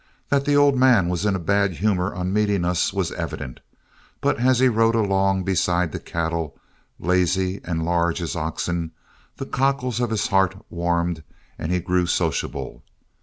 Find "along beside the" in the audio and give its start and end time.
4.95-5.99